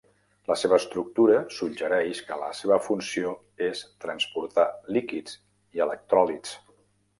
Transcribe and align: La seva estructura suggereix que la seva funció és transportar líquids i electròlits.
La 0.51 0.55
seva 0.59 0.77
estructura 0.83 1.35
suggereix 1.57 2.21
que 2.29 2.37
la 2.45 2.49
seva 2.61 2.79
funció 2.87 3.35
és 3.67 3.85
transportar 4.07 4.67
líquids 4.99 5.39
i 5.77 5.87
electròlits. 5.89 6.59